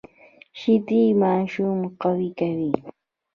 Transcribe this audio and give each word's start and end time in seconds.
شیدې 0.59 1.03
ماشوم 1.21 1.79
قوي 2.01 2.29
کوي 2.39 2.71